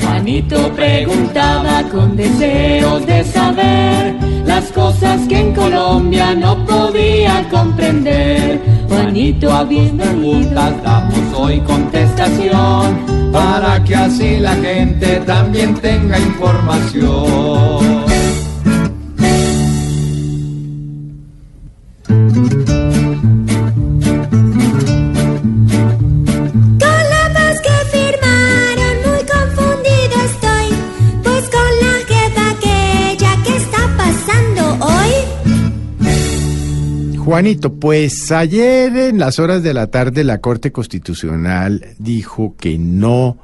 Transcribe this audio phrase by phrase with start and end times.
[0.00, 4.14] Juanito preguntaba con deseos de saber
[4.46, 8.60] las cosas que en Colombia no podía comprender.
[8.88, 12.96] Juanito, A preguntas damos hoy contestación
[13.30, 18.11] para que así la gente también tenga información.
[37.32, 43.38] Juanito, pues ayer en las horas de la tarde la Corte Constitucional dijo que no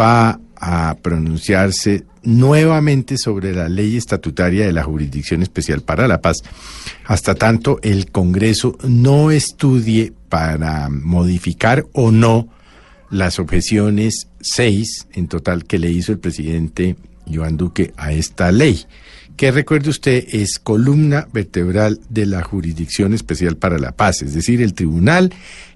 [0.00, 6.38] va a pronunciarse nuevamente sobre la ley estatutaria de la Jurisdicción Especial para la Paz,
[7.04, 12.48] hasta tanto el Congreso no estudie para modificar o no
[13.10, 16.96] las objeciones seis en total que le hizo el presidente
[17.26, 18.86] Iván Duque a esta ley,
[19.40, 24.60] que recuerde usted es columna vertebral de la Jurisdicción Especial para la Paz, es decir,
[24.60, 25.32] el tribunal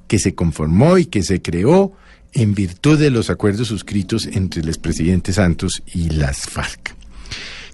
[0.06, 1.94] que se conformó y que se creó
[2.34, 6.94] en virtud de los acuerdos suscritos entre el expresidente Santos y las FARC.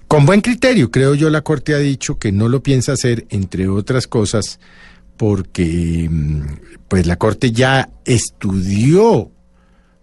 [0.07, 3.67] Con buen criterio, creo yo, la Corte ha dicho que no lo piensa hacer, entre
[3.67, 4.61] otras cosas,
[5.17, 6.41] porque mm,
[6.87, 9.29] pues la Corte ya estudió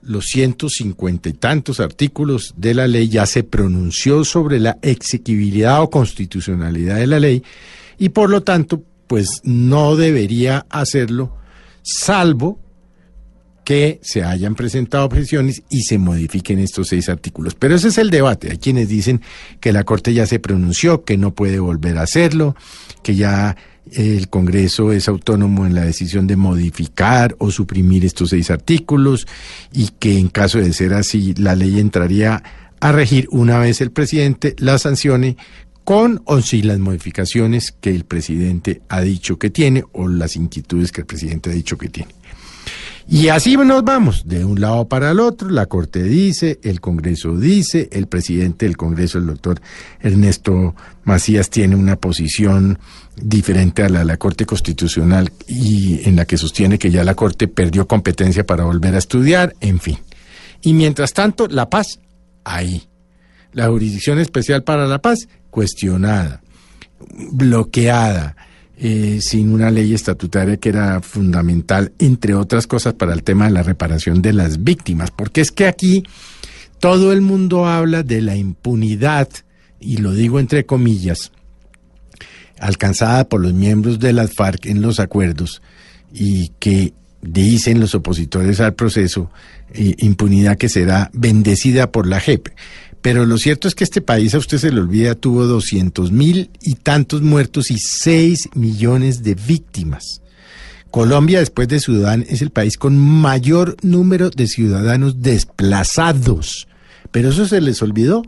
[0.02, 5.90] los 150 y tantos artículos de la ley, ya se pronunció sobre la exequibilidad o
[5.90, 7.42] constitucionalidad de la ley
[7.98, 11.36] y por lo tanto, pues no debería hacerlo,
[11.82, 12.60] salvo
[13.68, 17.54] que se hayan presentado objeciones y se modifiquen estos seis artículos.
[17.54, 18.50] Pero ese es el debate.
[18.50, 19.20] Hay quienes dicen
[19.60, 22.56] que la Corte ya se pronunció, que no puede volver a hacerlo,
[23.02, 23.56] que ya
[23.94, 29.26] el Congreso es autónomo en la decisión de modificar o suprimir estos seis artículos
[29.72, 32.42] y que en caso de ser así la ley entraría
[32.80, 35.36] a regir una vez el presidente la sancione
[35.84, 40.92] con o sin las modificaciones que el presidente ha dicho que tiene o las inquietudes
[40.92, 42.12] que el presidente ha dicho que tiene.
[43.10, 47.38] Y así nos vamos, de un lado para el otro, la Corte dice, el Congreso
[47.38, 49.62] dice, el presidente del Congreso, el doctor
[50.00, 50.74] Ernesto
[51.04, 52.78] Macías, tiene una posición
[53.16, 57.14] diferente a la de la Corte Constitucional y en la que sostiene que ya la
[57.14, 59.96] Corte perdió competencia para volver a estudiar, en fin.
[60.60, 62.00] Y mientras tanto, la paz,
[62.44, 62.88] ahí.
[63.54, 66.42] La Jurisdicción Especial para la Paz, cuestionada,
[67.32, 68.36] bloqueada
[68.80, 73.50] eh, sin una ley estatutaria que era fundamental, entre otras cosas, para el tema de
[73.50, 75.10] la reparación de las víctimas.
[75.10, 76.04] Porque es que aquí
[76.78, 79.28] todo el mundo habla de la impunidad,
[79.80, 81.32] y lo digo entre comillas,
[82.60, 85.60] alcanzada por los miembros de las FARC en los acuerdos,
[86.12, 89.30] y que dicen los opositores al proceso,
[89.74, 92.48] eh, impunidad que será bendecida por la JEP.
[93.02, 96.50] Pero lo cierto es que este país, a usted se le olvida, tuvo 200 mil
[96.60, 100.20] y tantos muertos y 6 millones de víctimas.
[100.90, 106.66] Colombia, después de Sudán, es el país con mayor número de ciudadanos desplazados.
[107.10, 108.22] Pero eso se les olvidó.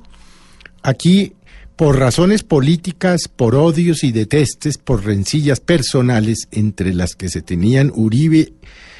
[0.83, 1.33] Aquí,
[1.77, 7.91] por razones políticas, por odios y detestes, por rencillas personales entre las que se tenían
[7.95, 8.53] Uribe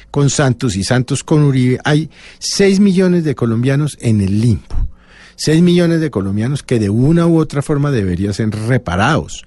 [0.09, 4.90] con Santos y Santos con Uribe, hay 6 millones de colombianos en el limbo.
[5.43, 9.43] 6 millones de colombianos que de una u otra forma deberían ser reparados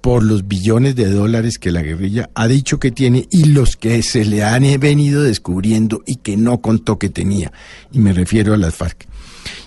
[0.00, 4.04] por los billones de dólares que la guerrilla ha dicho que tiene y los que
[4.04, 7.52] se le han venido descubriendo y que no contó que tenía.
[7.90, 9.08] Y me refiero a las FARC.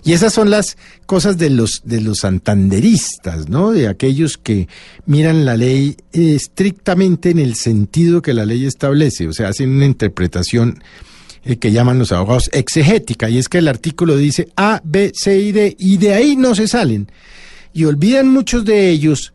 [0.05, 3.73] Y esas son las cosas de los de los santanderistas, ¿no?
[3.73, 4.69] De aquellos que
[5.05, 9.85] miran la ley estrictamente en el sentido que la ley establece, o sea, hacen una
[9.85, 10.81] interpretación
[11.45, 15.39] eh, que llaman los abogados exegética, y es que el artículo dice A, B, C
[15.39, 17.07] y D, y de ahí no se salen.
[17.73, 19.31] Y olvidan muchos de ellos,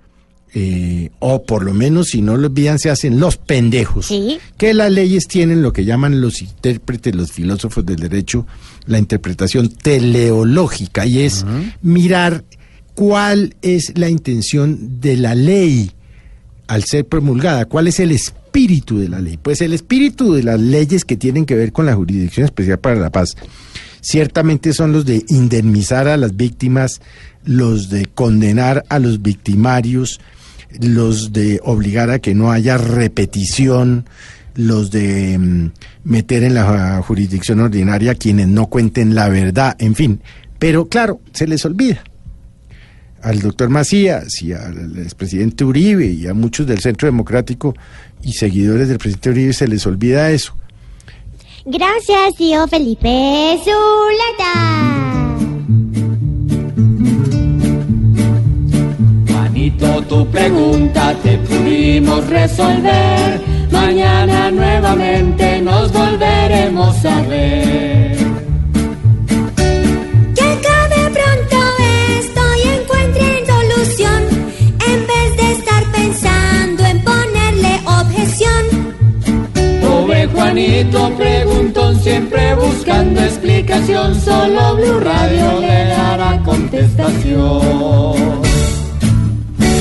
[0.52, 4.38] eh, o por lo menos si no lo olvidan, se hacen los pendejos, Sí.
[4.56, 8.46] que las leyes tienen lo que llaman los intérpretes, los filósofos del derecho,
[8.86, 11.44] la interpretación teleológica, y es
[11.82, 12.44] mirar
[12.94, 15.92] cuál es la intención de la ley
[16.66, 19.38] al ser promulgada, cuál es el espíritu de la ley.
[19.40, 22.96] Pues el espíritu de las leyes que tienen que ver con la Jurisdicción Especial para
[22.96, 23.36] la Paz
[24.00, 27.00] ciertamente son los de indemnizar a las víctimas,
[27.44, 30.20] los de condenar a los victimarios,
[30.80, 34.06] los de obligar a que no haya repetición,
[34.54, 35.70] los de mm,
[36.04, 40.20] meter en la jurisdicción ordinaria quienes no cuenten la verdad, en fin.
[40.58, 42.02] Pero claro, se les olvida
[43.22, 47.74] al doctor Macías y al expresidente Uribe y a muchos del Centro Democrático
[48.22, 50.54] y seguidores del presidente Uribe se les olvida eso.
[51.64, 55.00] Gracias, tío Felipe Zuleta.
[59.28, 63.40] Juanito, tu pregunta te pudimos resolver.
[63.70, 68.09] Mañana nuevamente nos volveremos a ver.
[83.70, 88.42] Solo Radio le dará contestación.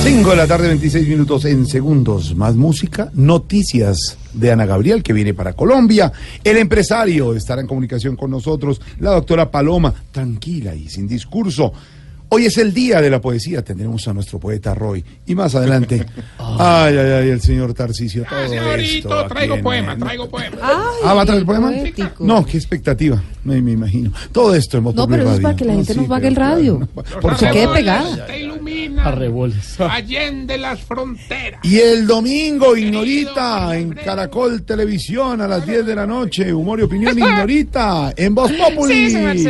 [0.03, 2.35] 5 de la tarde, 26 minutos en segundos.
[2.35, 6.11] Más música, noticias de Ana Gabriel que viene para Colombia.
[6.43, 8.79] El empresario estará en comunicación con nosotros.
[8.99, 11.73] La doctora Paloma, tranquila y sin discurso.
[12.31, 13.63] Hoy es el día de la poesía.
[13.63, 15.03] Tendremos a nuestro poeta Roy.
[15.25, 16.05] Y más adelante,
[16.37, 18.23] ay, ay, ay, el señor Tarcisio.
[18.29, 20.57] Todo señorito, traigo en- poema, traigo poema.
[20.61, 21.69] Ah, ¿va a traer poema?
[21.71, 22.23] poético.
[22.25, 23.21] No, qué expectativa.
[23.43, 24.11] Me, me imagino.
[24.31, 26.87] Todo esto en No, pero eso es para que la gente no pague el radio.
[26.93, 28.25] claro, Por se quede pegada.
[28.27, 29.07] Te ilumina.
[29.89, 31.59] Allende las fronteras.
[31.63, 36.53] Y el domingo, Ignorita, en Caracol Televisión a las 10 de la noche.
[36.53, 38.93] Humor y opinión, Ignorita, en Voz Populi.
[38.93, 39.49] Sí, señor, sí.